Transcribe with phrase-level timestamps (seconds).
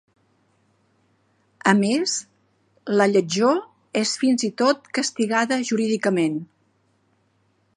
[1.71, 2.15] A més,
[3.01, 3.59] la lletjor
[4.03, 6.41] és fins i tot castigada jurídicament.